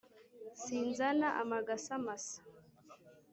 [0.61, 2.37] Sinzana amagasa masa.